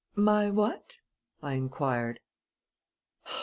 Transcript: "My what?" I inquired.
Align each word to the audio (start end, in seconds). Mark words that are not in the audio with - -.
"My 0.15 0.49
what?" 0.49 0.97
I 1.43 1.53
inquired. 1.53 2.21